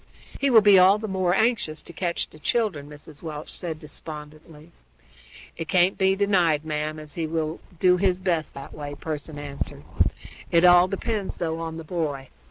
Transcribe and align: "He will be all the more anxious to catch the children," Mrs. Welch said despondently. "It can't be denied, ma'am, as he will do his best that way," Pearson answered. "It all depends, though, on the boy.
"He 0.39 0.49
will 0.49 0.61
be 0.63 0.79
all 0.79 0.97
the 0.97 1.07
more 1.07 1.35
anxious 1.35 1.83
to 1.83 1.93
catch 1.93 2.27
the 2.27 2.39
children," 2.39 2.89
Mrs. 2.89 3.21
Welch 3.21 3.51
said 3.53 3.77
despondently. 3.77 4.71
"It 5.57 5.67
can't 5.67 5.95
be 5.95 6.15
denied, 6.15 6.65
ma'am, 6.65 6.97
as 6.97 7.13
he 7.13 7.27
will 7.27 7.59
do 7.79 7.97
his 7.97 8.17
best 8.17 8.55
that 8.55 8.73
way," 8.73 8.95
Pearson 8.95 9.37
answered. 9.37 9.83
"It 10.49 10.65
all 10.65 10.87
depends, 10.87 11.37
though, 11.37 11.59
on 11.59 11.77
the 11.77 11.83
boy. 11.83 12.29